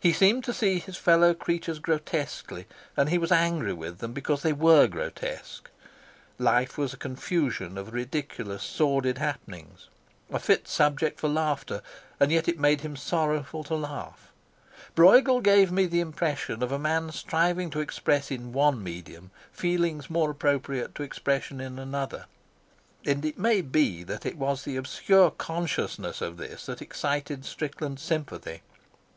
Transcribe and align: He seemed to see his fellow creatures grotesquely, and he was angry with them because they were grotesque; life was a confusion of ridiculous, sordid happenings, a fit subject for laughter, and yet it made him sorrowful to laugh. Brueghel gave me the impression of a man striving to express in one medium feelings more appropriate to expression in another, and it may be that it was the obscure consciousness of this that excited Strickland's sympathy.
He 0.00 0.12
seemed 0.12 0.42
to 0.42 0.52
see 0.52 0.80
his 0.80 0.96
fellow 0.96 1.34
creatures 1.34 1.78
grotesquely, 1.78 2.66
and 2.96 3.08
he 3.10 3.16
was 3.16 3.30
angry 3.30 3.72
with 3.72 3.98
them 3.98 4.12
because 4.12 4.42
they 4.42 4.52
were 4.52 4.88
grotesque; 4.88 5.70
life 6.36 6.76
was 6.76 6.92
a 6.92 6.96
confusion 6.96 7.78
of 7.78 7.92
ridiculous, 7.92 8.64
sordid 8.64 9.18
happenings, 9.18 9.88
a 10.32 10.40
fit 10.40 10.66
subject 10.66 11.20
for 11.20 11.28
laughter, 11.28 11.80
and 12.18 12.32
yet 12.32 12.48
it 12.48 12.58
made 12.58 12.80
him 12.80 12.96
sorrowful 12.96 13.62
to 13.62 13.76
laugh. 13.76 14.32
Brueghel 14.96 15.40
gave 15.40 15.70
me 15.70 15.86
the 15.86 16.00
impression 16.00 16.60
of 16.60 16.72
a 16.72 16.76
man 16.76 17.12
striving 17.12 17.70
to 17.70 17.78
express 17.80 18.32
in 18.32 18.52
one 18.52 18.82
medium 18.82 19.30
feelings 19.52 20.10
more 20.10 20.28
appropriate 20.32 20.92
to 20.96 21.04
expression 21.04 21.60
in 21.60 21.78
another, 21.78 22.24
and 23.06 23.24
it 23.24 23.38
may 23.38 23.60
be 23.60 24.02
that 24.02 24.26
it 24.26 24.36
was 24.36 24.64
the 24.64 24.74
obscure 24.74 25.30
consciousness 25.30 26.20
of 26.20 26.36
this 26.36 26.66
that 26.66 26.82
excited 26.82 27.44
Strickland's 27.44 28.02
sympathy. 28.02 28.62